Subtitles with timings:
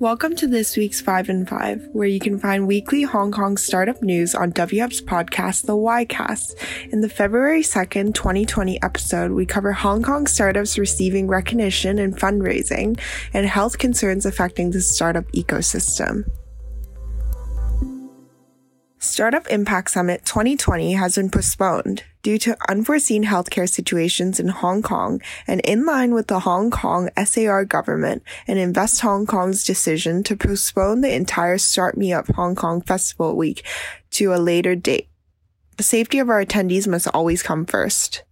[0.00, 4.02] Welcome to this week's 5 and 5, where you can find weekly Hong Kong startup
[4.02, 6.54] news on WHUB's podcast, The Ycast.
[6.90, 12.98] In the February 2nd, 2020 episode, we cover Hong Kong startups receiving recognition and fundraising
[13.34, 16.24] and health concerns affecting the startup ecosystem.
[18.96, 25.20] Startup Impact Summit 2020 has been postponed due to unforeseen healthcare situations in Hong Kong
[25.46, 30.36] and in line with the Hong Kong SAR government and Invest Hong Kong's decision to
[30.36, 33.64] postpone the entire Start Me Up Hong Kong Festival Week
[34.12, 35.08] to a later date.
[35.76, 38.22] The safety of our attendees must always come first.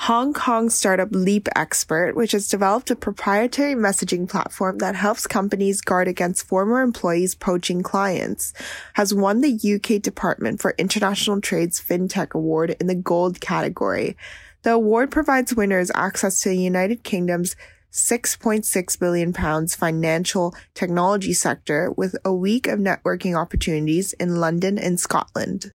[0.00, 6.06] Hong Kong startup LeapXpert, which has developed a proprietary messaging platform that helps companies guard
[6.06, 8.52] against former employees poaching clients,
[8.92, 14.16] has won the UK Department for International Trade's FinTech Award in the Gold category.
[14.62, 17.56] The award provides winners access to the United Kingdom's
[17.90, 25.00] 6.6 billion pounds financial technology sector with a week of networking opportunities in London and
[25.00, 25.72] Scotland.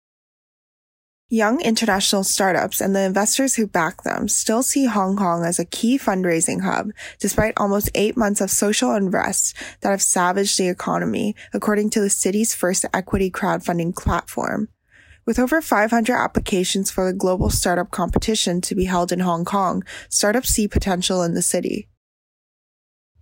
[1.31, 5.65] Young international startups and the investors who back them still see Hong Kong as a
[5.65, 11.35] key fundraising hub, despite almost eight months of social unrest that have savaged the economy,
[11.53, 14.69] according to the city's first equity crowdfunding platform.
[15.27, 19.83] With over 500 applications for the global startup competition to be held in Hong Kong,
[20.09, 21.87] startups see potential in the city.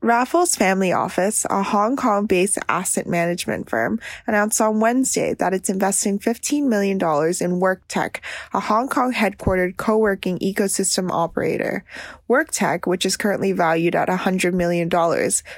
[0.08, 5.70] Raffles Family Office, a Hong Kong based asset management firm, announced on Wednesday that it's
[5.70, 8.22] investing $15 million in WorkTech,
[8.54, 11.84] a Hong Kong headquartered co working ecosystem operator.
[12.30, 14.90] WorkTech, which is currently valued at $100 million,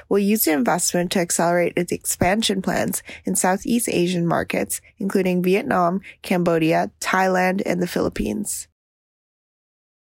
[0.08, 6.00] will use the investment to accelerate its expansion plans in Southeast Asian markets, including Vietnam,
[6.22, 8.66] Cambodia, Thailand, and the Philippines.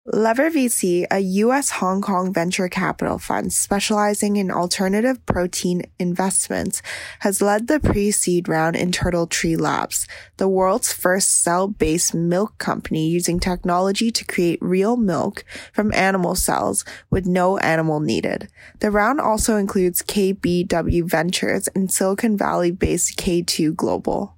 [0.07, 1.71] Lever VC, a U.S.
[1.71, 6.83] Hong Kong venture capital fund specializing in alternative protein investments,
[7.21, 10.07] has led the pre-seed round in Turtle Tree Labs,
[10.37, 15.43] the world's first cell-based milk company using technology to create real milk
[15.73, 18.49] from animal cells with no animal needed.
[18.81, 24.34] The round also includes KBW Ventures and Silicon Valley-based K2 Global.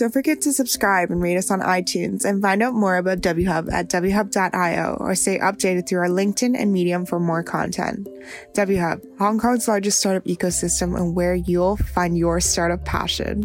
[0.00, 3.70] Don't forget to subscribe and rate us on iTunes and find out more about WHUB
[3.70, 8.08] at whub.io or stay updated through our LinkedIn and Medium for more content.
[8.54, 13.44] WHUB, Hong Kong's largest startup ecosystem and where you'll find your startup passion.